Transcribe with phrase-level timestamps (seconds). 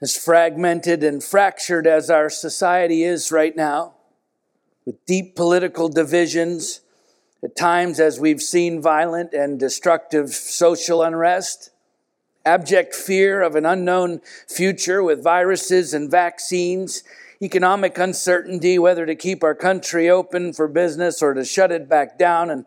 [0.00, 3.94] As fragmented and fractured as our society is right now,
[4.84, 6.80] with deep political divisions,
[7.42, 11.70] at times as we've seen violent and destructive social unrest,
[12.44, 17.02] abject fear of an unknown future with viruses and vaccines,
[17.42, 22.18] economic uncertainty whether to keep our country open for business or to shut it back
[22.18, 22.50] down.
[22.50, 22.64] And,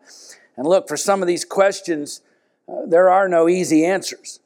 [0.56, 2.20] and look, for some of these questions,
[2.68, 4.40] uh, there are no easy answers,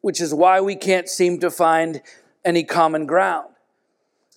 [0.00, 2.02] which is why we can't seem to find
[2.44, 3.48] any common ground.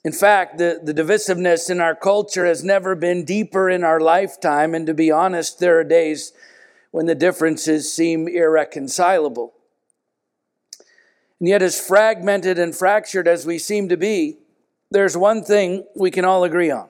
[0.03, 4.75] In fact, the, the divisiveness in our culture has never been deeper in our lifetime.
[4.75, 6.31] And to be honest, there are days
[6.91, 9.53] when the differences seem irreconcilable.
[11.39, 14.37] And yet, as fragmented and fractured as we seem to be,
[14.91, 16.87] there's one thing we can all agree on.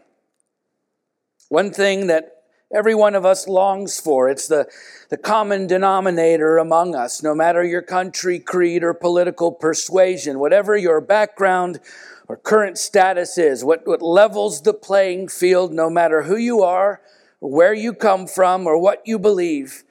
[1.47, 2.34] One thing that
[2.75, 4.27] every one of us longs for.
[4.29, 4.67] It's the,
[5.09, 10.99] the common denominator among us, no matter your country, creed, or political persuasion, whatever your
[10.99, 11.79] background
[12.27, 17.01] or current status is, what, what levels the playing field, no matter who you are,
[17.39, 19.83] or where you come from, or what you believe,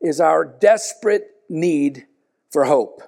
[0.00, 2.06] is our desperate need
[2.50, 3.02] for hope.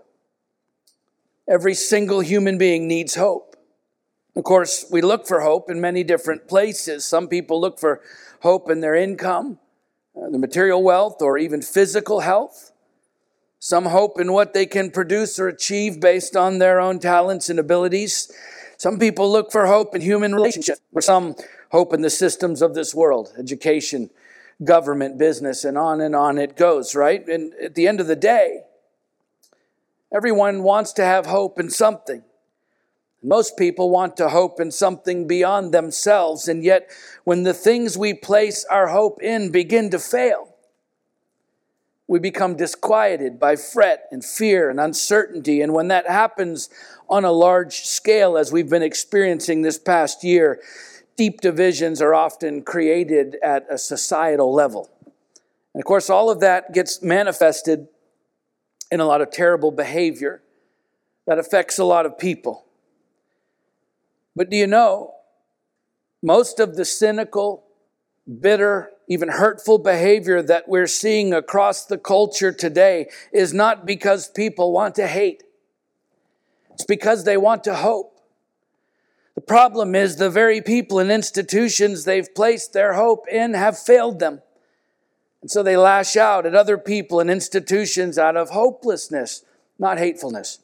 [1.49, 3.55] Every single human being needs hope.
[4.35, 7.05] Of course, we look for hope in many different places.
[7.05, 8.01] Some people look for
[8.41, 9.59] hope in their income,
[10.17, 12.73] uh, their material wealth, or even physical health.
[13.59, 17.59] Some hope in what they can produce or achieve based on their own talents and
[17.59, 18.33] abilities.
[18.79, 21.37] Some people look for hope in human relationships, or some
[21.71, 24.11] hope in the systems of this world, education,
[24.65, 27.27] government, business, and on and on it goes, right?
[27.29, 28.63] And at the end of the day,
[30.13, 32.25] Everyone wants to have hope in something.
[33.23, 36.91] Most people want to hope in something beyond themselves, and yet
[37.25, 40.55] when the things we place our hope in begin to fail,
[42.09, 45.61] we become disquieted by fret and fear and uncertainty.
[45.61, 46.69] And when that happens
[47.09, 50.61] on a large scale, as we've been experiencing this past year,
[51.17, 54.91] deep divisions are often created at a societal level.
[55.73, 57.87] And of course, all of that gets manifested
[58.91, 60.43] in a lot of terrible behavior
[61.27, 62.65] that affects a lot of people.
[64.35, 65.15] But do you know,
[66.23, 67.65] most of the cynical,
[68.41, 74.73] bitter, even hurtful behavior that we're seeing across the culture today is not because people
[74.73, 75.43] want to hate.
[76.73, 78.21] It's because they want to hope.
[79.35, 84.19] The problem is the very people and institutions they've placed their hope in have failed
[84.19, 84.43] them.
[85.43, 89.45] And so they lash out at other people and institutions out of hopelessness,
[89.79, 90.59] not hatefulness.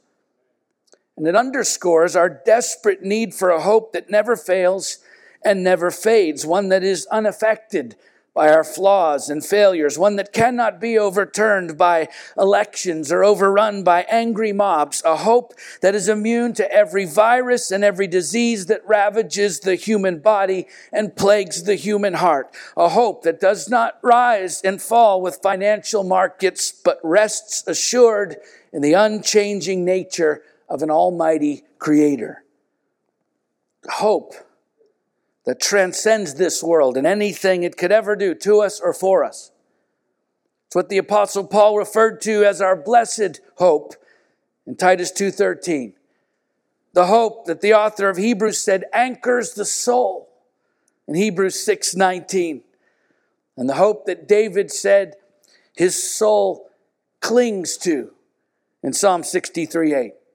[1.17, 4.99] And it underscores our desperate need for a hope that never fails
[5.45, 7.97] and never fades, one that is unaffected
[8.37, 12.07] by our flaws and failures, one that cannot be overturned by
[12.37, 17.83] elections or overrun by angry mobs, a hope that is immune to every virus and
[17.83, 23.41] every disease that ravages the human body and plagues the human heart, a hope that
[23.41, 28.37] does not rise and fall with financial markets, but rests assured
[28.71, 32.45] in the unchanging nature of an almighty creator.
[33.89, 34.35] Hope
[35.45, 39.53] that transcends this world and anything it could ever do to us or for us.
[40.67, 43.95] It's what the apostle Paul referred to as our blessed hope
[44.67, 45.95] in Titus 2:13.
[46.93, 50.29] The hope that the author of Hebrews said anchors the soul
[51.07, 52.65] in Hebrews 6:19.
[53.57, 55.17] And the hope that David said
[55.77, 56.71] his soul
[57.21, 58.13] clings to
[58.83, 60.15] in Psalm 63:8.
[60.15, 60.26] Of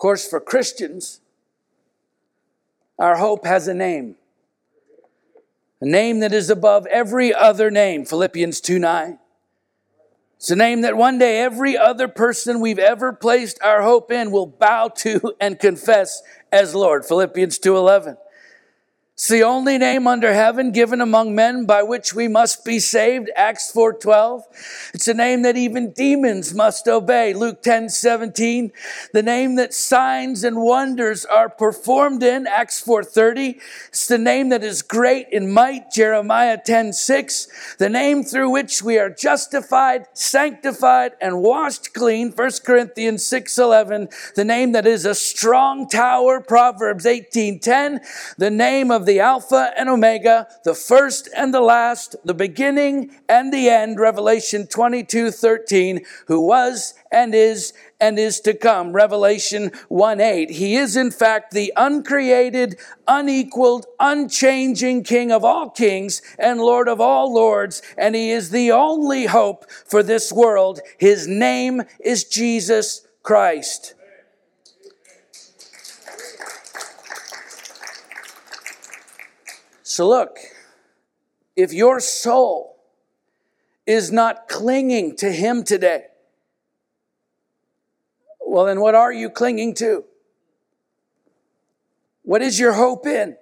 [0.00, 1.20] course, for Christians,
[2.98, 4.16] our hope has a name.
[5.80, 9.18] A name that is above every other name, Philippians 2 9.
[10.36, 14.30] It's a name that one day every other person we've ever placed our hope in
[14.30, 18.16] will bow to and confess as Lord, Philippians 2 11.
[19.20, 23.30] It's the only name under heaven given among men by which we must be saved.
[23.36, 24.44] Acts 4:12.
[24.94, 27.34] It's a name that even demons must obey.
[27.34, 28.72] Luke 10:17.
[29.12, 32.46] The name that signs and wonders are performed in.
[32.46, 33.58] Acts 4:30.
[33.90, 35.90] It's the name that is great in might.
[35.90, 37.46] Jeremiah 10:6.
[37.76, 42.32] The name through which we are justified, sanctified, and washed clean.
[42.32, 44.08] 1 Corinthians 6:11.
[44.34, 46.40] The name that is a strong tower.
[46.40, 48.00] Proverbs 18:10.
[48.38, 53.52] The name of the Alpha and Omega, the first and the last, the beginning and
[53.52, 60.20] the end, Revelation 22 13, who was and is and is to come, Revelation 1
[60.20, 60.50] 8.
[60.50, 62.78] He is, in fact, the uncreated,
[63.08, 68.70] unequaled, unchanging King of all kings and Lord of all lords, and He is the
[68.70, 70.78] only hope for this world.
[70.98, 73.94] His name is Jesus Christ.
[79.90, 80.38] So, look,
[81.56, 82.76] if your soul
[83.88, 86.04] is not clinging to Him today,
[88.40, 90.04] well, then what are you clinging to?
[92.22, 93.36] What is your hope in?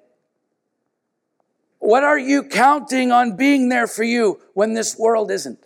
[1.80, 5.62] What are you counting on being there for you when this world isn't?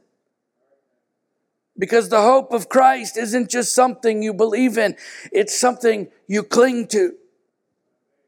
[1.78, 4.96] Because the hope of Christ isn't just something you believe in,
[5.30, 7.14] it's something you cling to.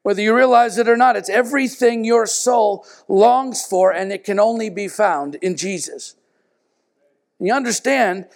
[0.04, 4.38] Whether you realize it or not, it's everything your soul longs for, and it can
[4.38, 6.14] only be found in Jesus.
[7.40, 8.26] You understand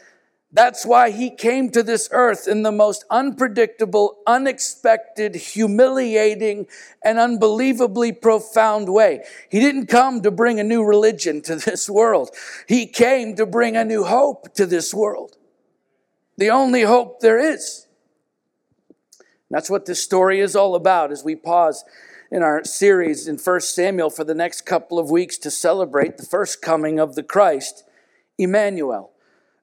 [0.50, 6.68] that's why he came to this earth in the most unpredictable, unexpected, humiliating,
[7.04, 9.24] and unbelievably profound way.
[9.50, 12.30] He didn't come to bring a new religion to this world.
[12.66, 15.36] He came to bring a new hope to this world.
[16.38, 17.87] The only hope there is.
[19.50, 21.84] That's what this story is all about as we pause
[22.30, 26.26] in our series in 1 Samuel for the next couple of weeks to celebrate the
[26.26, 27.84] first coming of the Christ,
[28.36, 29.12] Emmanuel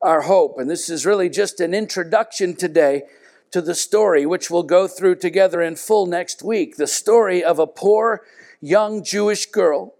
[0.01, 0.57] our hope.
[0.59, 3.03] And this is really just an introduction today
[3.51, 6.77] to the story, which we'll go through together in full next week.
[6.77, 8.21] The story of a poor
[8.61, 9.93] young Jewish girl,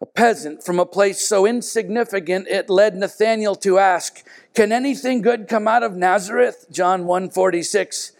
[0.00, 4.24] a peasant from a place so insignificant it led Nathanael to ask,
[4.54, 6.66] Can anything good come out of Nazareth?
[6.70, 8.12] John 1 46.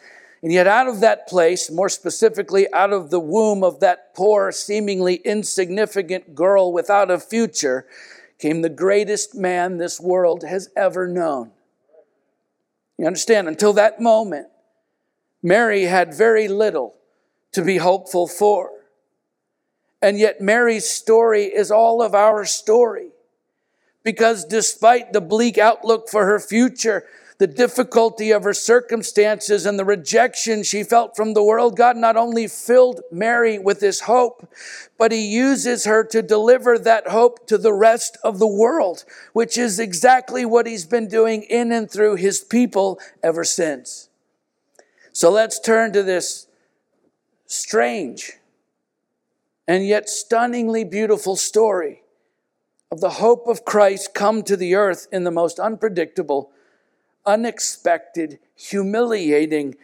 [0.43, 4.51] And yet, out of that place, more specifically, out of the womb of that poor,
[4.53, 7.87] seemingly insignificant girl without a future,
[8.39, 11.51] came the greatest man this world has ever known.
[12.97, 13.49] You understand?
[13.49, 14.49] Until that moment,
[15.43, 16.95] Mary had very little
[17.53, 18.71] to be hopeful for.
[20.01, 23.11] And yet, Mary's story is all of our story.
[24.03, 27.05] Because despite the bleak outlook for her future,
[27.41, 32.15] the difficulty of her circumstances and the rejection she felt from the world, God not
[32.15, 34.47] only filled Mary with this hope,
[34.99, 39.57] but He uses her to deliver that hope to the rest of the world, which
[39.57, 44.11] is exactly what He's been doing in and through His people ever since.
[45.13, 46.47] So let's turn to this
[47.47, 48.33] strange
[49.67, 52.03] and yet stunningly beautiful story
[52.93, 56.53] of the hope of Christ come to the earth in the most unpredictable
[57.27, 59.75] unexpected, humiliating,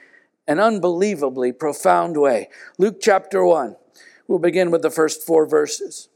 [0.46, 2.48] and unbelievably profound way.
[2.78, 3.76] Luke chapter 1.
[4.28, 6.08] We'll begin with the first four verses.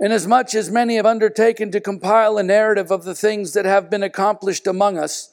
[0.00, 4.02] Inasmuch as many have undertaken to compile a narrative of the things that have been
[4.02, 5.30] accomplished among us,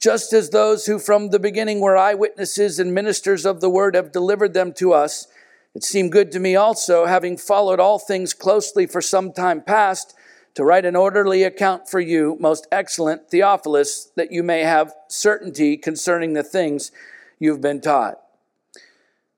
[0.00, 4.12] just as those who from the beginning were eyewitnesses and ministers of the word have
[4.12, 5.28] delivered them to us,
[5.74, 10.14] it seemed good to me also, having followed all things closely for some time past,
[10.54, 15.76] to write an orderly account for you, most excellent Theophilus, that you may have certainty
[15.76, 16.90] concerning the things
[17.38, 18.20] you've been taught.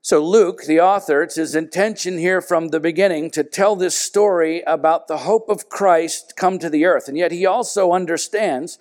[0.04, 4.60] So, Luke, the author, it's his intention here from the beginning to tell this story
[4.62, 7.06] about the hope of Christ come to the earth.
[7.06, 8.80] And yet, he also understands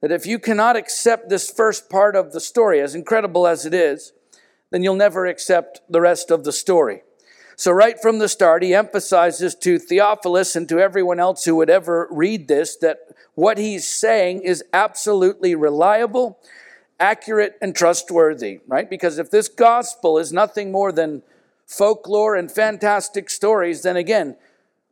[0.00, 3.74] that if you cannot accept this first part of the story, as incredible as it
[3.74, 4.12] is,
[4.70, 7.02] then you'll never accept the rest of the story.
[7.62, 11.70] So, right from the start, he emphasizes to Theophilus and to everyone else who would
[11.70, 12.98] ever read this that
[13.36, 16.40] what he's saying is absolutely reliable,
[16.98, 18.90] accurate, and trustworthy, right?
[18.90, 21.22] Because if this gospel is nothing more than
[21.64, 24.36] folklore and fantastic stories, then again,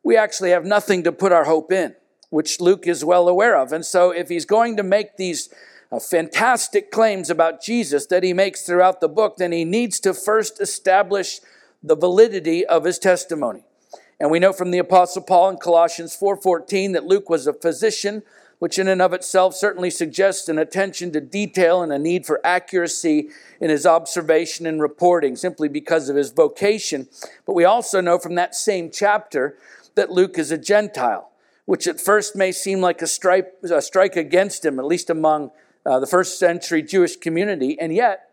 [0.04, 1.96] we actually have nothing to put our hope in,
[2.28, 3.72] which Luke is well aware of.
[3.72, 5.52] And so, if he's going to make these
[5.90, 10.14] uh, fantastic claims about Jesus that he makes throughout the book, then he needs to
[10.14, 11.40] first establish
[11.82, 13.64] the validity of his testimony.
[14.18, 18.22] And we know from the apostle Paul in Colossians 4:14 that Luke was a physician,
[18.58, 22.38] which in and of itself certainly suggests an attention to detail and a need for
[22.44, 27.08] accuracy in his observation and reporting simply because of his vocation.
[27.46, 29.56] But we also know from that same chapter
[29.94, 31.30] that Luke is a Gentile,
[31.64, 35.50] which at first may seem like a strike, a strike against him, at least among
[35.86, 37.80] uh, the first century Jewish community.
[37.80, 38.28] And yet,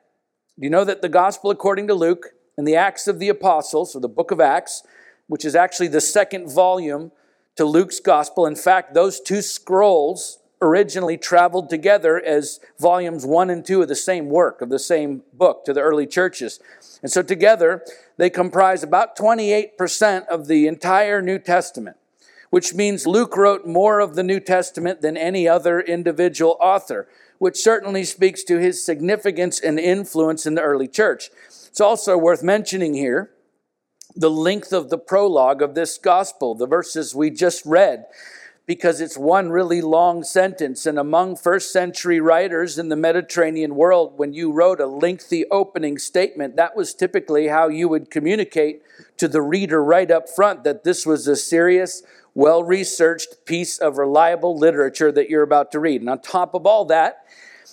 [0.60, 3.95] do you know that the gospel according to Luke in the Acts of the Apostles,
[3.95, 4.83] or the book of Acts,
[5.27, 7.11] which is actually the second volume
[7.55, 8.45] to Luke's gospel.
[8.45, 13.95] In fact, those two scrolls originally traveled together as volumes one and two of the
[13.95, 16.59] same work, of the same book to the early churches.
[17.01, 17.83] And so together,
[18.17, 21.97] they comprise about 28% of the entire New Testament,
[22.49, 27.07] which means Luke wrote more of the New Testament than any other individual author,
[27.39, 31.29] which certainly speaks to his significance and influence in the early church.
[31.67, 33.32] It's also worth mentioning here
[34.15, 38.06] the length of the prologue of this gospel, the verses we just read.
[38.67, 40.86] because it's one really long sentence.
[40.86, 45.98] And among first century writers in the Mediterranean world, when you wrote a lengthy opening
[45.98, 48.82] statement, that was typically how you would communicate
[49.15, 52.03] to the reader right up front that this was a serious,
[52.38, 56.01] well researched piece of reliable literature that you're about to read.
[56.01, 57.25] And on top of all that,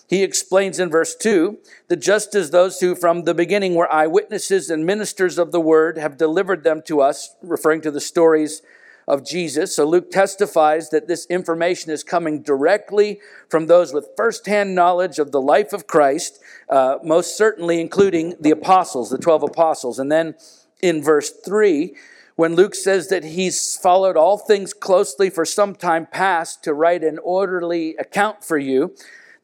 [0.08, 4.70] he explains in verse 2 that just as those who from the beginning were eyewitnesses
[4.70, 8.62] and ministers of the word have delivered them to us, referring to the stories
[9.06, 9.76] of Jesus.
[9.76, 15.30] So Luke testifies that this information is coming directly from those with firsthand knowledge of
[15.30, 19.98] the life of Christ, uh, most certainly including the apostles, the 12 apostles.
[19.98, 20.36] And then
[20.80, 21.94] in verse 3,
[22.36, 27.04] when Luke says that he's followed all things closely for some time past to write
[27.04, 28.94] an orderly account for you,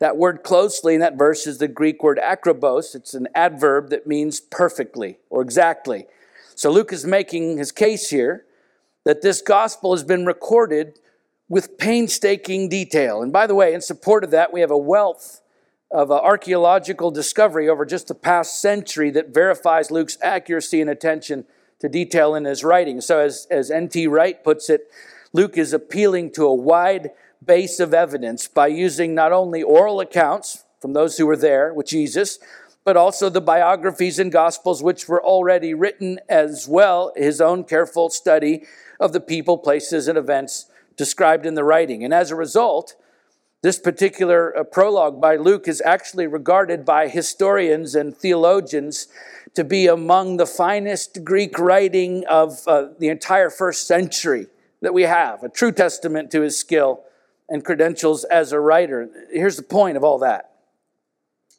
[0.00, 2.94] that word closely in that verse is the Greek word akribos.
[2.94, 6.06] It's an adverb that means perfectly or exactly.
[6.56, 8.44] So Luke is making his case here
[9.04, 10.98] that this gospel has been recorded
[11.48, 13.22] with painstaking detail.
[13.22, 15.42] And by the way, in support of that, we have a wealth
[15.90, 21.44] of uh, archaeological discovery over just the past century that verifies Luke's accuracy and attention
[21.80, 23.00] to detail in his writing.
[23.00, 24.06] So, as, as N.T.
[24.06, 24.90] Wright puts it,
[25.32, 27.10] Luke is appealing to a wide
[27.44, 31.86] base of evidence by using not only oral accounts from those who were there with
[31.86, 32.38] Jesus,
[32.84, 38.10] but also the biographies and gospels which were already written, as well his own careful
[38.10, 38.64] study
[38.98, 42.04] of the people, places, and events described in the writing.
[42.04, 42.94] And as a result,
[43.62, 49.08] this particular uh, prologue by Luke is actually regarded by historians and theologians
[49.54, 54.46] to be among the finest Greek writing of uh, the entire first century
[54.80, 57.02] that we have, a true testament to his skill
[57.48, 59.10] and credentials as a writer.
[59.30, 60.46] Here's the point of all that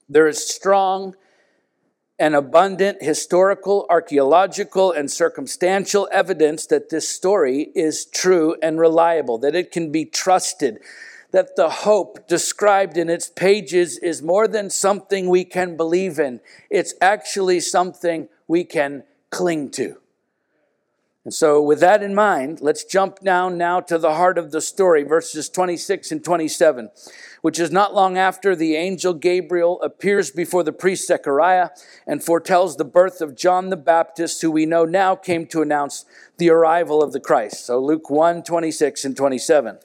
[0.09, 1.15] there is strong
[2.17, 9.55] and abundant historical, archaeological, and circumstantial evidence that this story is true and reliable, that
[9.55, 10.79] it can be trusted,
[11.31, 16.41] that the hope described in its pages is more than something we can believe in.
[16.69, 19.97] It's actually something we can cling to.
[21.23, 24.59] And so, with that in mind, let's jump down now to the heart of the
[24.59, 26.89] story, verses 26 and 27,
[27.43, 31.69] which is not long after the angel Gabriel appears before the priest Zechariah
[32.07, 36.05] and foretells the birth of John the Baptist, who we know now came to announce
[36.39, 37.67] the arrival of the Christ.
[37.67, 39.77] So, Luke 1 26 and 27.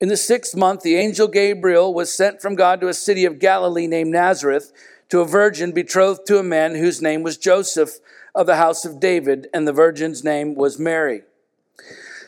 [0.00, 3.38] In the sixth month, the angel Gabriel was sent from God to a city of
[3.38, 4.72] Galilee named Nazareth
[5.10, 7.98] to a virgin betrothed to a man whose name was Joseph
[8.34, 11.22] of the house of David, and the virgin's name was Mary.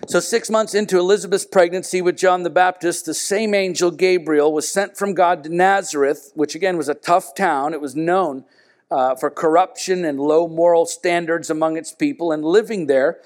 [0.06, 4.68] So, six months into Elizabeth's pregnancy with John the Baptist, the same angel Gabriel was
[4.68, 7.72] sent from God to Nazareth, which again was a tough town.
[7.72, 8.44] It was known
[8.90, 12.32] uh, for corruption and low moral standards among its people.
[12.32, 13.20] And living there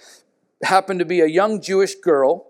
[0.63, 2.46] happened to be a young Jewish girl,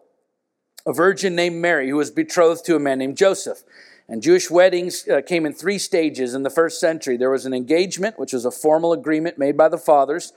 [0.86, 3.64] a virgin named Mary, who was betrothed to a man named Joseph.
[4.08, 7.16] And Jewish weddings uh, came in three stages in the first century.
[7.16, 10.32] There was an engagement, which was a formal agreement made by the fathers,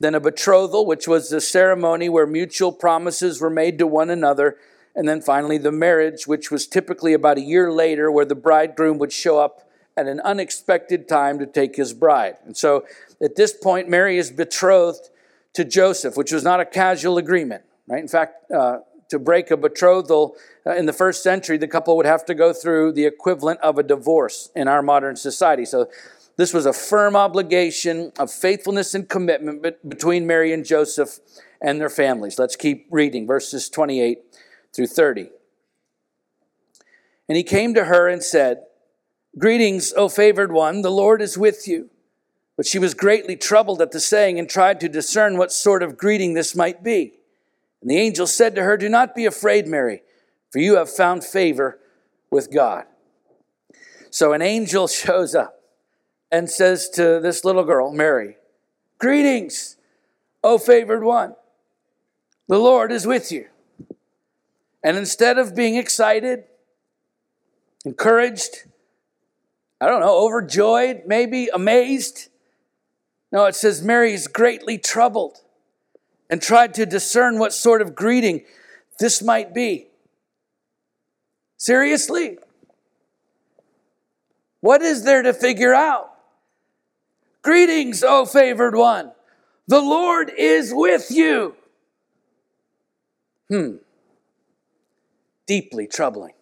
[0.00, 4.56] then a betrothal, which was the ceremony where mutual promises were made to one another,
[4.96, 8.98] and then finally the marriage, which was typically about a year later, where the bridegroom
[8.98, 12.36] would show up at an unexpected time to take his bride.
[12.44, 12.84] And so
[13.22, 15.10] at this point, Mary is betrothed
[15.52, 18.00] to Joseph, which was not a casual agreement, right?
[18.00, 18.78] In fact, uh,
[19.12, 22.54] to break a betrothal uh, in the first century, the couple would have to go
[22.54, 25.66] through the equivalent of a divorce in our modern society.
[25.66, 25.90] So
[26.38, 31.18] this was a firm obligation of faithfulness and commitment between Mary and Joseph
[31.60, 32.38] and their families.
[32.38, 34.20] Let's keep reading verses 28
[34.74, 35.28] through 30.
[37.28, 38.62] And he came to her and said,
[39.38, 41.90] Greetings, O favored one, the Lord is with you.
[42.56, 45.98] But she was greatly troubled at the saying and tried to discern what sort of
[45.98, 47.12] greeting this might be.
[47.82, 50.02] And the angel said to her, Do not be afraid, Mary,
[50.50, 51.78] for you have found favor
[52.30, 52.84] with God.
[54.10, 55.60] So an angel shows up
[56.30, 58.36] and says to this little girl, Mary,
[58.98, 59.76] Greetings,
[60.44, 61.34] O favored one.
[62.48, 63.48] The Lord is with you.
[64.84, 66.44] And instead of being excited,
[67.84, 68.64] encouraged,
[69.80, 72.28] I don't know, overjoyed, maybe amazed,
[73.32, 75.41] no, it says Mary is greatly troubled
[76.32, 78.42] and tried to discern what sort of greeting
[78.98, 79.88] this might be.
[81.58, 82.38] Seriously?
[84.60, 86.10] What is there to figure out?
[87.42, 89.12] Greetings, O favored one.
[89.68, 91.54] The Lord is with you.
[93.50, 93.76] Hmm.
[95.46, 96.32] Deeply troubling.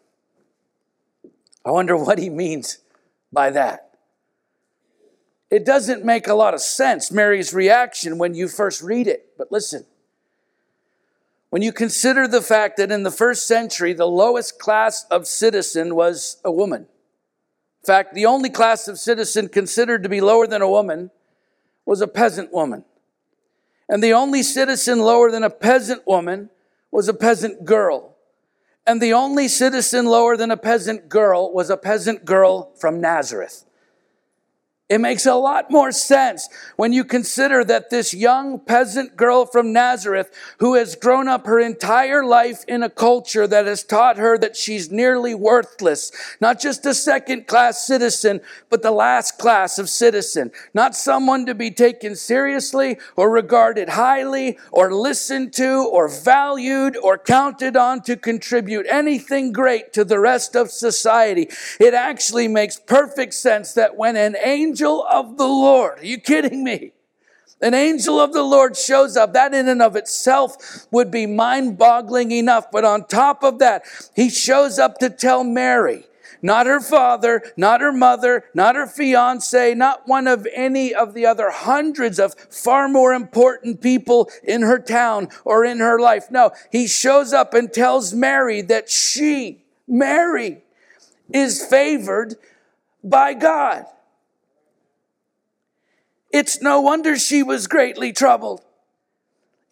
[1.64, 2.78] I wonder what he means
[3.32, 3.89] by that.
[5.50, 9.36] It doesn't make a lot of sense, Mary's reaction, when you first read it.
[9.36, 9.84] But listen,
[11.50, 15.96] When you consider the fact that in the first century, the lowest class of citizen
[15.96, 16.82] was a woman.
[16.82, 21.10] In fact, the only class of citizen considered to be lower than a woman
[21.84, 22.84] was a peasant woman.
[23.88, 26.50] And the only citizen lower than a peasant woman
[26.92, 28.14] was a peasant girl.
[28.86, 33.64] And the only citizen lower than a peasant girl was a peasant girl from Nazareth.
[34.90, 39.72] It makes a lot more sense when you consider that this young peasant girl from
[39.72, 44.36] Nazareth, who has grown up her entire life in a culture that has taught her
[44.38, 49.88] that she's nearly worthless, not just a second class citizen, but the last class of
[49.88, 56.96] citizen, not someone to be taken seriously or regarded highly or listened to or valued
[56.96, 61.48] or counted on to contribute anything great to the rest of society.
[61.78, 65.98] It actually makes perfect sense that when an angel angel of the Lord.
[65.98, 66.92] Are you kidding me?
[67.60, 69.34] An angel of the Lord shows up.
[69.34, 72.70] That in and of itself would be mind boggling enough.
[72.70, 73.82] But on top of that,
[74.16, 76.04] he shows up to tell Mary,
[76.40, 81.26] not her father, not her mother, not her fiance, not one of any of the
[81.26, 86.30] other hundreds of far more important people in her town or in her life.
[86.30, 90.62] No, he shows up and tells Mary that she, Mary,
[91.30, 92.36] is favored
[93.04, 93.84] by God.
[96.32, 98.62] It's no wonder she was greatly troubled.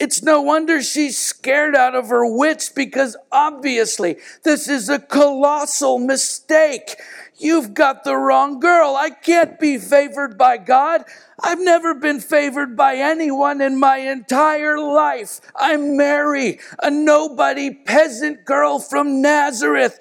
[0.00, 5.98] It's no wonder she's scared out of her wits because obviously this is a colossal
[5.98, 6.96] mistake.
[7.36, 8.96] You've got the wrong girl.
[8.96, 11.04] I can't be favored by God.
[11.40, 15.40] I've never been favored by anyone in my entire life.
[15.56, 19.98] I'm Mary, a nobody peasant girl from Nazareth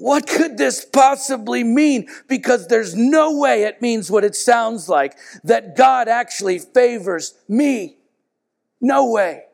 [0.00, 2.08] what could this possibly mean?
[2.28, 7.98] Because there's no way it means what it sounds like that God actually favors me.
[8.80, 9.44] No way.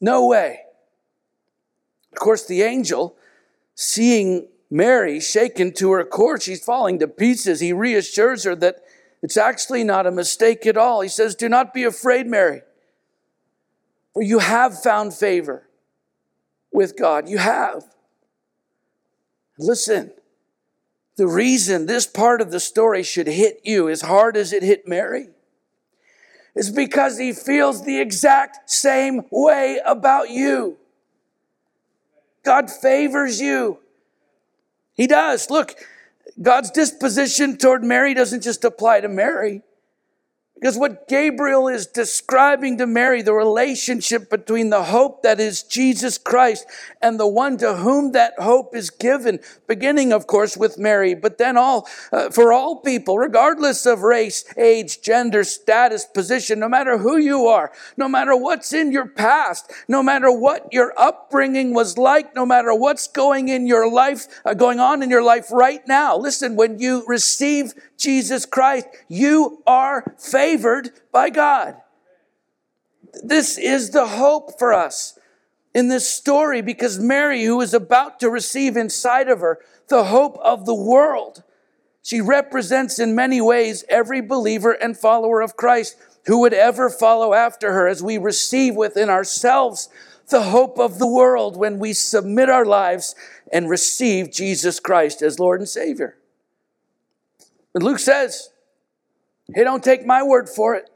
[0.00, 0.60] No way.
[2.12, 3.16] Of course, the angel,
[3.74, 7.60] seeing Mary shaken to her core, she's falling to pieces.
[7.60, 8.82] He reassures her that
[9.22, 11.00] it's actually not a mistake at all.
[11.00, 12.62] He says, Do not be afraid, Mary,
[14.12, 15.68] for you have found favor
[16.72, 17.28] with God.
[17.28, 17.91] You have.
[19.62, 20.12] Listen,
[21.16, 24.88] the reason this part of the story should hit you as hard as it hit
[24.88, 25.28] Mary
[26.54, 30.76] is because he feels the exact same way about you.
[32.44, 33.78] God favors you.
[34.94, 35.48] He does.
[35.48, 35.76] Look,
[36.40, 39.62] God's disposition toward Mary doesn't just apply to Mary.
[40.62, 46.18] Because what Gabriel is describing to Mary, the relationship between the hope that is Jesus
[46.18, 46.66] Christ
[47.02, 51.36] and the one to whom that hope is given, beginning, of course, with Mary, but
[51.36, 56.96] then all, uh, for all people, regardless of race, age, gender, status, position, no matter
[56.96, 61.98] who you are, no matter what's in your past, no matter what your upbringing was
[61.98, 65.84] like, no matter what's going in your life, uh, going on in your life right
[65.88, 66.16] now.
[66.16, 71.76] Listen, when you receive Jesus Christ, you are favored by God.
[73.22, 75.18] This is the hope for us
[75.72, 80.36] in this story because Mary, who is about to receive inside of her the hope
[80.38, 81.44] of the world,
[82.02, 87.34] she represents in many ways every believer and follower of Christ who would ever follow
[87.34, 89.88] after her as we receive within ourselves
[90.28, 93.14] the hope of the world when we submit our lives
[93.52, 96.16] and receive Jesus Christ as Lord and Savior.
[97.72, 98.50] But Luke says,
[99.54, 100.90] hey, don't take my word for it,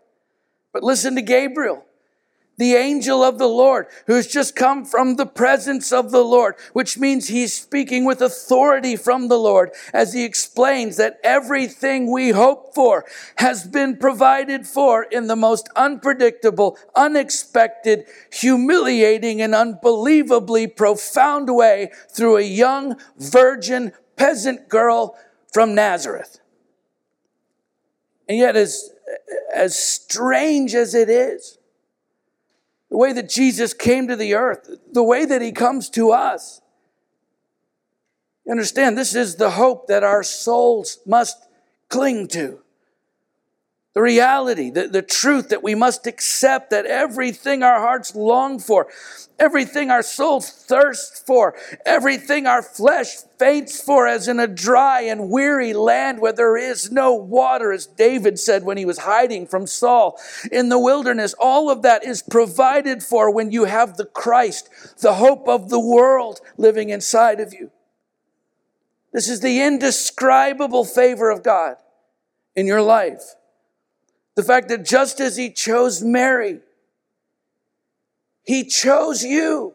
[0.72, 1.84] but listen to Gabriel,
[2.58, 6.98] the angel of the Lord, who's just come from the presence of the Lord, which
[6.98, 12.74] means he's speaking with authority from the Lord as he explains that everything we hope
[12.74, 13.04] for
[13.36, 22.36] has been provided for in the most unpredictable, unexpected, humiliating, and unbelievably profound way through
[22.36, 25.14] a young virgin peasant girl
[25.52, 26.40] from Nazareth.
[28.28, 28.90] And yet, as,
[29.54, 31.58] as strange as it is,
[32.90, 36.60] the way that Jesus came to the earth, the way that he comes to us,
[38.50, 41.36] understand, this is the hope that our souls must
[41.88, 42.60] cling to
[43.96, 48.88] the reality, the, the truth that we must accept that everything our hearts long for,
[49.38, 51.54] everything our souls thirst for,
[51.86, 56.92] everything our flesh faints for, as in a dry and weary land where there is
[56.92, 60.20] no water, as David said when he was hiding from Saul
[60.52, 64.68] in the wilderness, all of that is provided for when you have the Christ,
[65.00, 67.70] the hope of the world living inside of you.
[69.14, 71.76] This is the indescribable favor of God
[72.54, 73.36] in your life.
[74.36, 76.60] The fact that just as he chose Mary,
[78.44, 79.74] he chose you.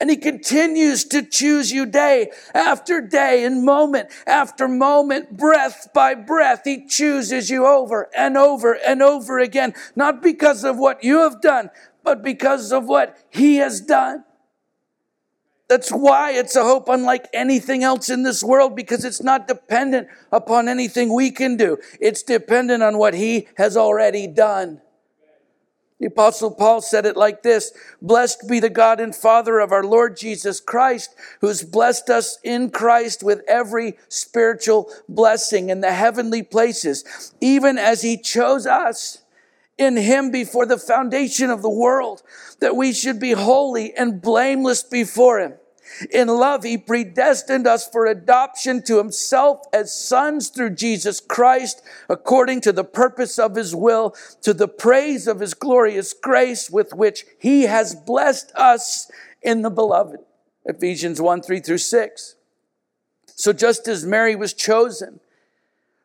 [0.00, 6.14] And he continues to choose you day after day and moment after moment, breath by
[6.14, 6.62] breath.
[6.64, 11.40] He chooses you over and over and over again, not because of what you have
[11.40, 11.70] done,
[12.04, 14.24] but because of what he has done.
[15.68, 20.08] That's why it's a hope unlike anything else in this world because it's not dependent
[20.32, 21.76] upon anything we can do.
[22.00, 24.80] It's dependent on what he has already done.
[26.00, 29.82] The apostle Paul said it like this, Blessed be the God and Father of our
[29.82, 36.42] Lord Jesus Christ, who's blessed us in Christ with every spiritual blessing in the heavenly
[36.42, 39.22] places, even as he chose us
[39.78, 42.22] in him before the foundation of the world,
[42.60, 45.54] that we should be holy and blameless before him.
[46.10, 52.60] In love, he predestined us for adoption to himself as sons through Jesus Christ, according
[52.62, 57.24] to the purpose of his will, to the praise of his glorious grace with which
[57.38, 59.10] he has blessed us
[59.42, 60.20] in the beloved.
[60.66, 62.34] Ephesians 1 3 through 6.
[63.26, 65.20] So just as Mary was chosen,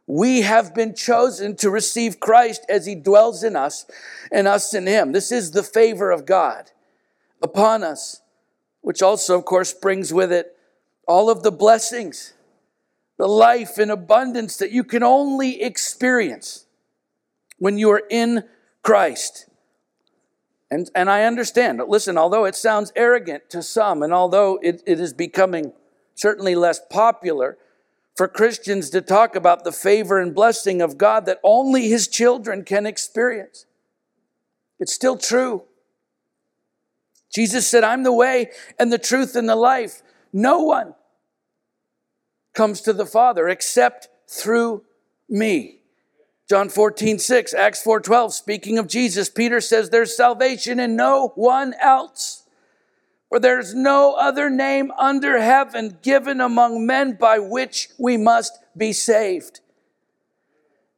[0.08, 3.86] we have been chosen to receive Christ as he dwells in us
[4.32, 5.12] and us in him.
[5.12, 6.72] This is the favor of God
[7.42, 8.22] upon us,
[8.82, 10.58] which also, of course, brings with it
[11.08, 12.34] all of the blessings,
[13.18, 16.66] the life in abundance that you can only experience
[17.58, 18.44] when you are in
[18.82, 19.50] Christ.
[20.70, 25.00] And, and I understand, listen, although it sounds arrogant to some, and although it, it
[25.00, 25.72] is becoming
[26.16, 27.58] certainly less popular,
[28.16, 32.64] for Christians to talk about the favor and blessing of God that only His children
[32.64, 33.66] can experience.
[34.80, 35.64] It's still true.
[37.34, 40.04] Jesus said, I'm the way and the truth and the life.
[40.32, 40.94] No one
[42.54, 44.84] comes to the Father except through
[45.28, 45.80] me.
[46.50, 51.30] John 14, 6, Acts 4, 12, speaking of Jesus, Peter says, There's salvation in no
[51.36, 52.43] one else.
[53.34, 58.94] For there's no other name under heaven given among men by which we must be
[58.94, 59.60] saved.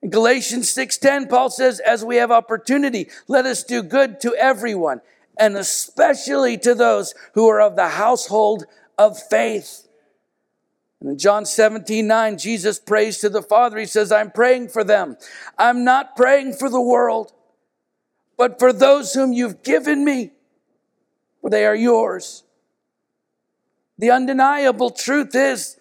[0.01, 4.99] In Galatians 6:10 Paul says as we have opportunity let us do good to everyone
[5.39, 8.65] and especially to those who are of the household
[8.97, 9.87] of faith.
[10.99, 13.77] And in John 17, 9, Jesus prays to the Father.
[13.77, 15.15] He says, I'm praying for them.
[15.57, 17.31] I'm not praying for the world,
[18.35, 20.31] but for those whom you've given me
[21.45, 22.41] for they are yours.
[23.99, 25.79] The undeniable truth is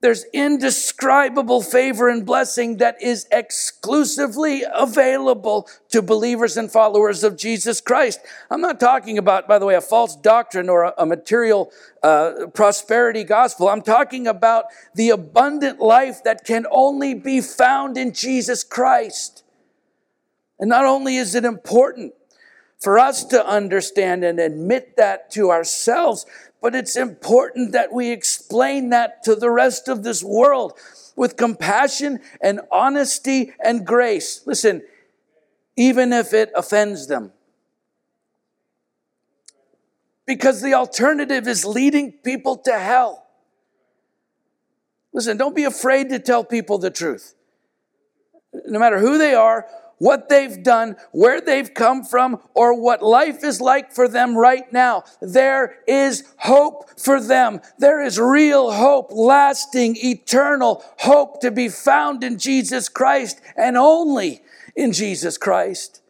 [0.00, 7.80] there's indescribable favor and blessing that is exclusively available to believers and followers of Jesus
[7.80, 8.18] Christ.
[8.50, 11.70] I'm not talking about, by the way, a false doctrine or a, a material
[12.02, 13.68] uh, prosperity gospel.
[13.68, 14.64] I'm talking about
[14.96, 19.44] the abundant life that can only be found in Jesus Christ.
[20.58, 22.14] And not only is it important,
[22.82, 26.26] for us to understand and admit that to ourselves,
[26.60, 30.72] but it's important that we explain that to the rest of this world
[31.14, 34.42] with compassion and honesty and grace.
[34.46, 34.82] Listen,
[35.76, 37.30] even if it offends them.
[40.26, 43.26] Because the alternative is leading people to hell.
[45.12, 47.34] Listen, don't be afraid to tell people the truth.
[48.66, 49.68] No matter who they are,
[50.02, 54.72] what they've done, where they've come from, or what life is like for them right
[54.72, 55.04] now.
[55.20, 57.60] There is hope for them.
[57.78, 64.42] There is real hope, lasting, eternal hope to be found in Jesus Christ and only
[64.74, 66.02] in Jesus Christ.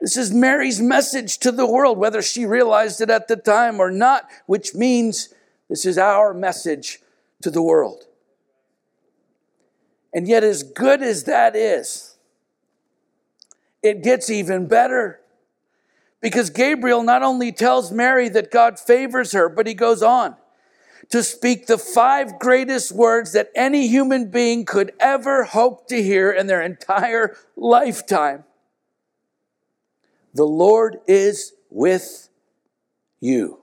[0.00, 3.90] This is Mary's message to the world, whether she realized it at the time or
[3.90, 5.34] not, which means
[5.68, 7.00] this is our message
[7.42, 8.04] to the world.
[10.14, 12.15] And yet, as good as that is,
[13.82, 15.20] it gets even better.
[16.20, 20.36] Because Gabriel not only tells Mary that God favors her, but he goes on
[21.10, 26.30] to speak the five greatest words that any human being could ever hope to hear
[26.30, 28.44] in their entire lifetime.
[30.34, 32.28] The Lord is with
[33.20, 33.62] you.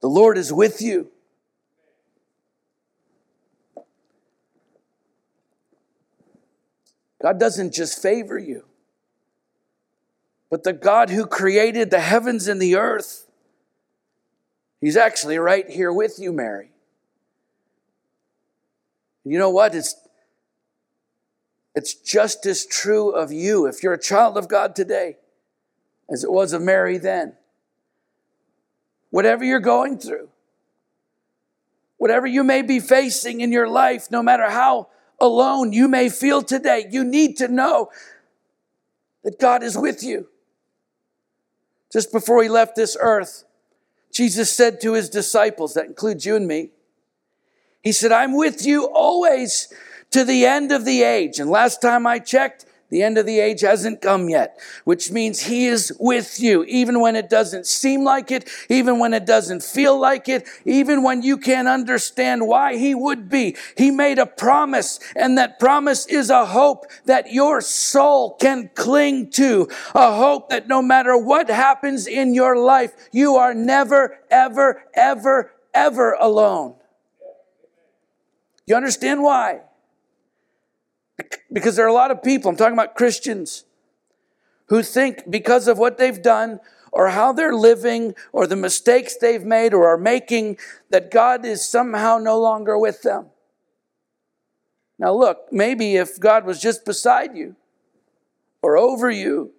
[0.00, 1.11] The Lord is with you.
[7.22, 8.64] God doesn't just favor you,
[10.50, 13.26] but the God who created the heavens and the earth,
[14.80, 16.72] He's actually right here with you, Mary.
[19.24, 19.76] You know what?
[19.76, 19.94] It's,
[21.76, 25.18] it's just as true of you if you're a child of God today
[26.10, 27.34] as it was of Mary then.
[29.10, 30.28] Whatever you're going through,
[31.98, 34.88] whatever you may be facing in your life, no matter how
[35.22, 37.90] alone you may feel today, you need to know
[39.22, 40.28] that God is with you.
[41.92, 43.44] just before he left this earth,
[44.10, 46.70] Jesus said to his disciples, that includes you and me,
[47.82, 49.72] he said, I'm with you always
[50.10, 51.38] to the end of the age.
[51.38, 55.40] And last time I checked, the end of the age hasn't come yet, which means
[55.40, 59.62] He is with you, even when it doesn't seem like it, even when it doesn't
[59.62, 63.56] feel like it, even when you can't understand why He would be.
[63.78, 69.30] He made a promise, and that promise is a hope that your soul can cling
[69.30, 74.82] to, a hope that no matter what happens in your life, you are never, ever,
[74.92, 76.74] ever, ever alone.
[78.66, 79.62] You understand why?
[81.52, 83.64] Because there are a lot of people, I'm talking about Christians,
[84.66, 86.60] who think because of what they've done
[86.92, 90.58] or how they're living or the mistakes they've made or are making
[90.90, 93.26] that God is somehow no longer with them.
[94.98, 97.56] Now, look, maybe if God was just beside you
[98.62, 99.52] or over you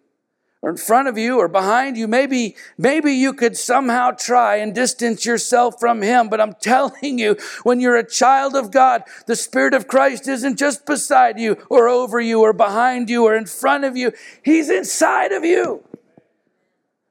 [0.64, 2.08] or in front of you or behind you.
[2.08, 6.30] Maybe, maybe you could somehow try and distance yourself from him.
[6.30, 10.58] But I'm telling you, when you're a child of God, the Spirit of Christ isn't
[10.58, 14.14] just beside you or over you or behind you or in front of you.
[14.42, 15.84] He's inside of you.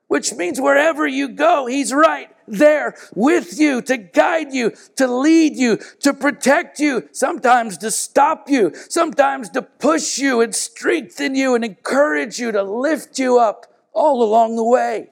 [0.08, 5.56] Which means wherever you go, he's right there with you to guide you, to lead
[5.56, 11.54] you, to protect you, sometimes to stop you, sometimes to push you and strengthen you
[11.54, 15.08] and encourage you to lift you up all along the way.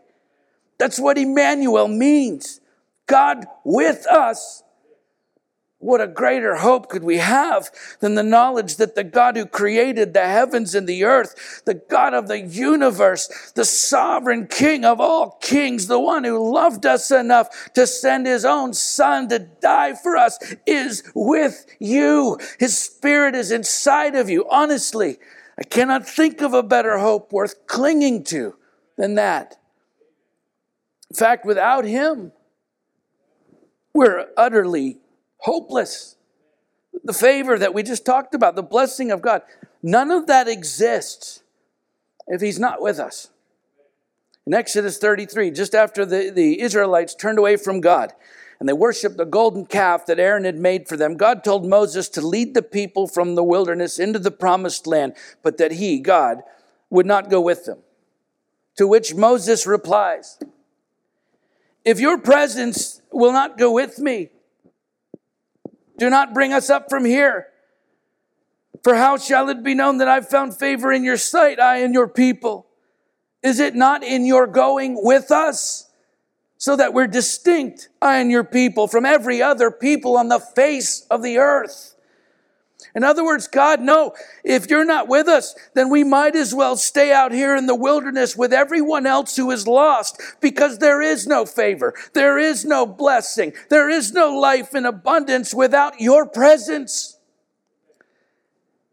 [0.79, 2.61] That's what Emmanuel means.
[3.07, 4.63] God with us
[5.81, 10.13] what a greater hope could we have than the knowledge that the God who created
[10.13, 15.39] the heavens and the earth, the God of the universe, the sovereign King of all
[15.41, 20.19] kings, the one who loved us enough to send his own son to die for
[20.19, 22.39] us is with you.
[22.59, 24.47] His spirit is inside of you.
[24.51, 25.19] Honestly,
[25.59, 28.55] I cannot think of a better hope worth clinging to
[28.99, 29.57] than that.
[31.09, 32.33] In fact, without him,
[33.95, 34.99] we're utterly
[35.41, 36.17] hopeless.
[37.05, 39.43] The favor that we just talked about, the blessing of God,
[39.83, 41.43] none of that exists
[42.27, 43.31] if He's not with us.
[44.47, 48.13] In Exodus 33, just after the, the Israelites turned away from God
[48.59, 52.09] and they worshiped the golden calf that Aaron had made for them, God told Moses
[52.11, 56.43] to lead the people from the wilderness into the promised land, but that He, God,
[56.91, 57.79] would not go with them.
[58.77, 60.39] To which Moses replies,
[61.85, 64.31] If your presence will not go with me,
[66.01, 67.47] do not bring us up from here.
[68.83, 71.93] For how shall it be known that I've found favor in your sight, I and
[71.93, 72.67] your people?
[73.43, 75.91] Is it not in your going with us?
[76.57, 81.07] So that we're distinct, I and your people, from every other people on the face
[81.11, 81.95] of the earth.
[82.95, 86.77] In other words, God, no, if you're not with us, then we might as well
[86.77, 91.27] stay out here in the wilderness with everyone else who is lost because there is
[91.27, 91.95] no favor.
[92.15, 93.53] There is no blessing.
[93.69, 97.17] There is no life in abundance without your presence.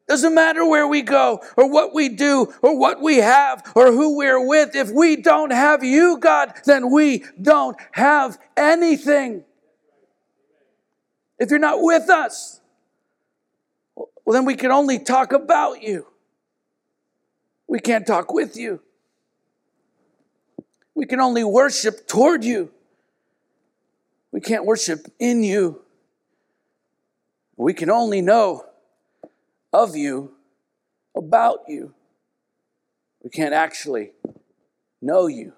[0.07, 4.15] Doesn't matter where we go or what we do or what we have or who
[4.15, 4.73] we're with.
[4.73, 9.43] If we don't have you, God, then we don't have anything.
[11.39, 12.56] If you're not with us,
[14.27, 16.05] well, then we can only talk about you.
[17.65, 18.81] We can't talk with you.
[20.93, 22.69] We can only worship toward you.
[24.33, 25.79] We can't worship in you.
[27.55, 28.65] We can only know
[29.71, 30.33] of you,
[31.15, 31.93] about you.
[33.23, 34.11] We can't actually
[35.01, 35.53] know you.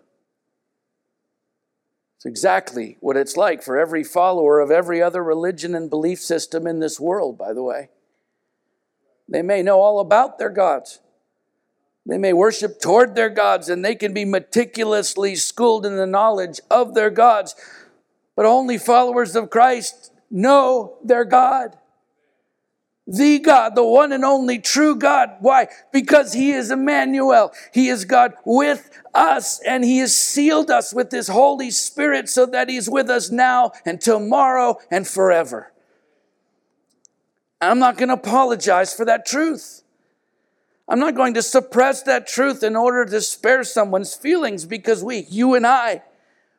[2.17, 6.67] It's exactly what it's like for every follower of every other religion and belief system
[6.67, 7.89] in this world, by the way.
[9.29, 10.99] They may know all about their gods.
[12.05, 16.59] They may worship toward their gods and they can be meticulously schooled in the knowledge
[16.71, 17.55] of their gods.
[18.35, 21.77] But only followers of Christ know their God.
[23.05, 25.37] The God, the one and only true God.
[25.39, 25.67] Why?
[25.91, 27.51] Because He is Emmanuel.
[27.73, 32.45] He is God with us and He has sealed us with His Holy Spirit so
[32.47, 35.71] that He's with us now and tomorrow and forever.
[37.61, 39.83] I'm not going to apologize for that truth.
[40.87, 45.27] I'm not going to suppress that truth in order to spare someone's feelings because we,
[45.29, 46.01] you and I,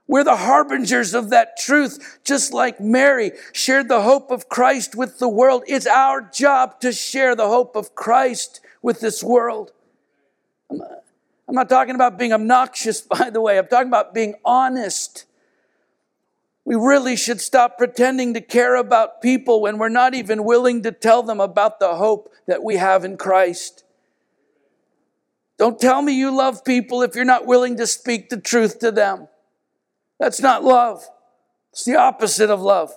[0.07, 5.19] we're the harbingers of that truth, just like Mary shared the hope of Christ with
[5.19, 5.65] the world.
[5.67, 9.73] It's our job to share the hope of Christ with this world.
[10.71, 13.59] I'm not talking about being obnoxious, by the way.
[13.59, 15.27] I'm talking about being honest.
[16.64, 20.92] We really should stop pretending to care about people when we're not even willing to
[20.92, 23.85] tell them about the hope that we have in Christ.
[25.59, 28.90] Don't tell me you love people if you're not willing to speak the truth to
[28.90, 29.29] them.
[30.18, 31.07] That's not love.
[31.73, 32.92] It's the opposite of love.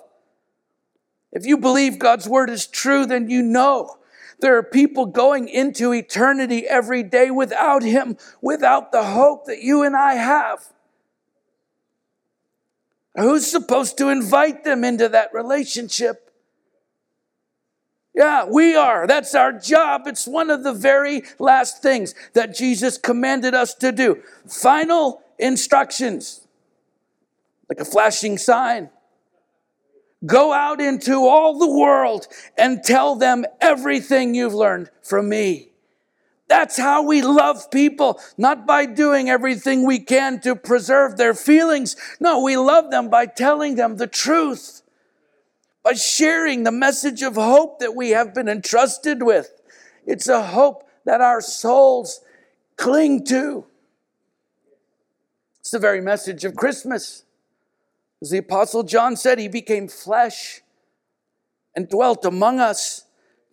[1.32, 3.96] If you believe God's word is true, then you know
[4.40, 9.82] there are people going into eternity every day without Him, without the hope that you
[9.82, 10.72] and I have.
[13.16, 16.30] Who's supposed to invite them into that relationship?
[18.14, 19.06] Yeah, we are.
[19.06, 20.02] That's our job.
[20.06, 24.22] It's one of the very last things that Jesus commanded us to do.
[24.46, 26.46] Final instructions,
[27.68, 28.90] like a flashing sign.
[30.24, 35.73] Go out into all the world and tell them everything you've learned from me.
[36.54, 41.96] That's how we love people, not by doing everything we can to preserve their feelings.
[42.20, 44.82] No, we love them by telling them the truth
[45.84, 49.52] by sharing the message of hope that we have been entrusted with.
[50.06, 52.20] It's a hope that our souls
[52.76, 53.66] cling to.
[55.60, 57.24] It's the very message of Christmas.
[58.22, 60.62] As the Apostle John said, he became flesh
[61.76, 63.03] and dwelt among us.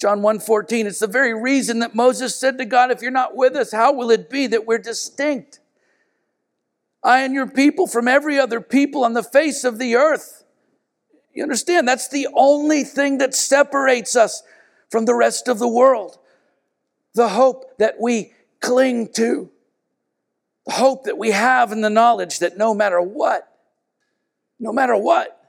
[0.02, 0.88] John 1:14.
[0.88, 3.94] It's the very reason that Moses said to God, if you're not with us, how
[3.94, 5.60] will it be that we're distinct?
[7.04, 10.44] I and your people from every other people on the face of the earth.
[11.36, 11.88] You understand?
[11.88, 14.42] That's the only thing that separates us
[14.90, 16.18] from the rest of the world.
[17.14, 19.52] The hope that we cling to.
[20.66, 23.56] The hope that we have in the knowledge that no matter what,
[24.60, 25.40] no matter what,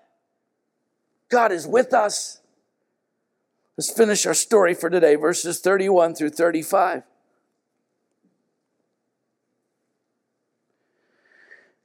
[1.31, 2.41] God is with us.
[3.79, 7.05] Let's finish our story for today, verses 31 through 35.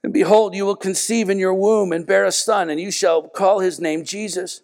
[0.04, 3.22] And behold, you will conceive in your womb and bear a son, and you shall
[3.22, 4.60] call his name Jesus.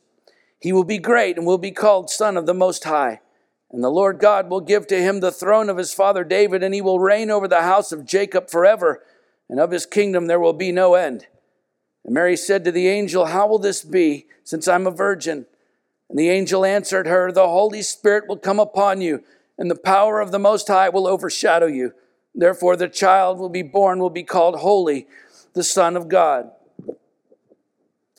[0.60, 3.20] He will be great and will be called Son of the Most High.
[3.72, 6.74] And the Lord God will give to him the throne of his father David, and
[6.74, 9.02] he will reign over the house of Jacob forever,
[9.48, 11.26] and of his kingdom there will be no end.
[12.04, 15.46] And Mary said to the angel, How will this be, since I'm a virgin?
[16.08, 19.22] And the angel answered her, The Holy Spirit will come upon you,
[19.58, 21.92] and the power of the Most High will overshadow you.
[22.34, 25.06] Therefore, the child will be born, will be called Holy
[25.54, 26.50] the Son of God.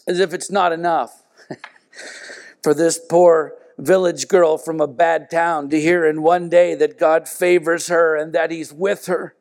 [0.07, 1.23] As if it's not enough
[2.63, 6.97] for this poor village girl from a bad town to hear in one day that
[6.97, 9.35] God favors her and that He's with her.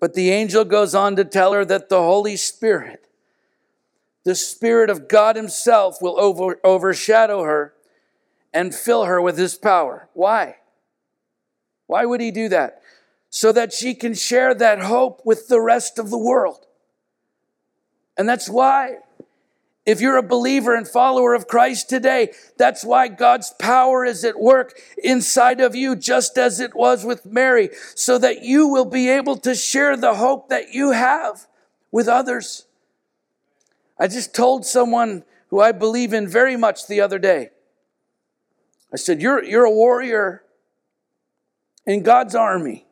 [0.00, 3.06] But the angel goes on to tell her that the Holy Spirit,
[4.24, 7.74] the Spirit of God Himself, will over, overshadow her
[8.52, 10.08] and fill her with His power.
[10.14, 10.56] Why?
[11.86, 12.82] Why would He do that?
[13.30, 16.66] So that she can share that hope with the rest of the world.
[18.16, 18.98] And that's why,
[19.86, 24.38] if you're a believer and follower of Christ today, that's why God's power is at
[24.38, 29.08] work inside of you, just as it was with Mary, so that you will be
[29.08, 31.46] able to share the hope that you have
[31.90, 32.66] with others.
[33.98, 37.50] I just told someone who I believe in very much the other day.
[38.92, 40.42] I said, You're, you're a warrior
[41.86, 42.86] in God's army.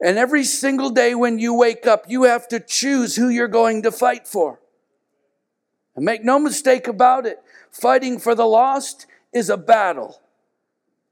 [0.00, 3.82] And every single day when you wake up, you have to choose who you're going
[3.82, 4.60] to fight for.
[5.96, 10.20] And make no mistake about it, fighting for the lost is a battle.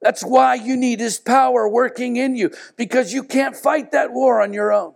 [0.00, 4.40] That's why you need His power working in you, because you can't fight that war
[4.40, 4.94] on your own.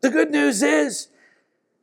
[0.00, 1.08] The good news is,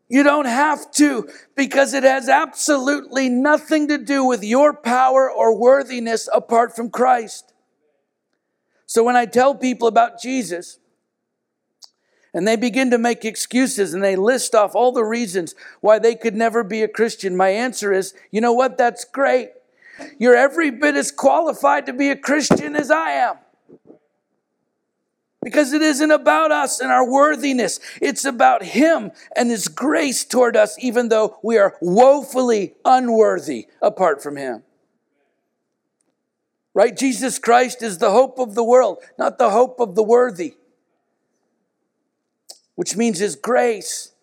[0.10, 5.56] you don't have to, because it has absolutely nothing to do with your power or
[5.56, 7.54] worthiness apart from Christ.
[8.88, 10.80] So when I tell people about Jesus,
[12.34, 16.16] and they begin to make excuses and they list off all the reasons why they
[16.16, 18.78] could never be a Christian, my answer is, you know what?
[18.78, 19.50] That's great.
[20.18, 23.38] You're every bit as qualified to be a Christian as I am.
[25.42, 27.80] Because it isn't about us and our worthiness.
[28.02, 34.22] It's about Him and His grace toward us, even though we are woefully unworthy apart
[34.22, 34.64] from Him.
[36.74, 36.96] Right?
[36.96, 40.56] Jesus Christ is the hope of the world, not the hope of the worthy.
[42.76, 44.14] Which means his grace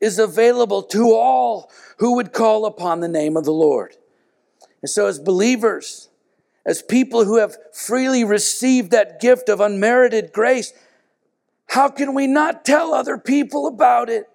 [0.00, 3.96] is available to all who would call upon the name of the Lord.
[4.82, 6.10] And so, as believers,
[6.66, 10.72] as people who have freely received that gift of unmerited grace,
[11.66, 14.28] how can we not tell other people about it?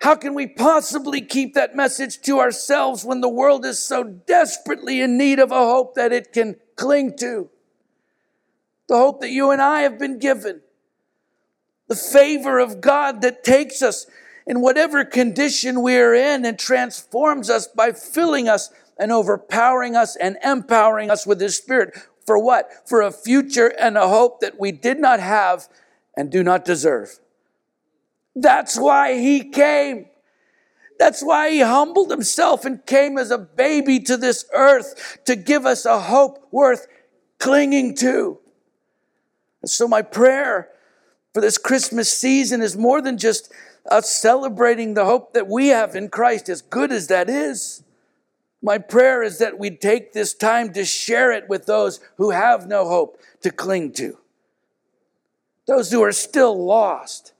[0.00, 5.00] How can we possibly keep that message to ourselves when the world is so desperately
[5.00, 7.50] in need of a hope that it can cling to?
[8.88, 10.62] The hope that you and I have been given.
[11.86, 14.06] The favor of God that takes us
[14.46, 18.70] in whatever condition we are in and transforms us by filling us
[19.02, 22.88] and overpowering us and empowering us with His Spirit For what?
[22.88, 25.68] For a future and a hope that we did not have
[26.16, 27.18] and do not deserve.
[28.36, 30.06] That's why he came.
[31.00, 35.66] That's why he humbled himself and came as a baby to this earth to give
[35.66, 36.86] us a hope worth
[37.40, 38.38] clinging to.
[39.62, 40.68] And so, my prayer
[41.34, 43.52] for this Christmas season is more than just
[43.90, 47.82] us celebrating the hope that we have in Christ, as good as that is.
[48.62, 52.68] My prayer is that we take this time to share it with those who have
[52.68, 54.18] no hope to cling to,
[55.66, 57.32] those who are still lost,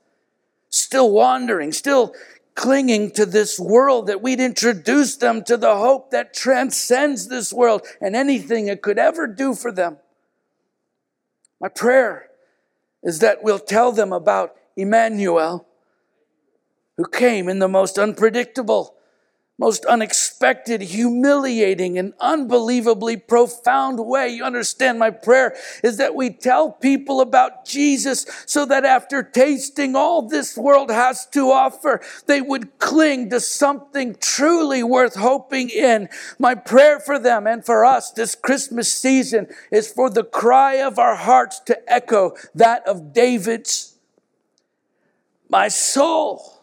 [0.69, 2.13] still wandering, still
[2.55, 7.87] clinging to this world, that we'd introduce them to the hope that transcends this world
[8.01, 9.97] and anything it could ever do for them.
[11.61, 12.29] My prayer
[13.01, 15.65] is that we'll tell them about Emmanuel,
[16.97, 18.95] who came in the most unpredictable,
[19.59, 24.29] most unexpected, humiliating, and unbelievably profound way.
[24.29, 29.95] You understand, my prayer is that we tell people about Jesus so that after tasting
[29.95, 36.09] all this world has to offer, they would cling to something truly worth hoping in.
[36.39, 40.97] My prayer for them and for us this Christmas season is for the cry of
[40.97, 43.95] our hearts to echo that of David's.
[45.47, 46.62] My soul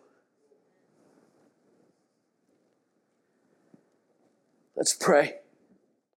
[4.81, 5.40] Let's pray.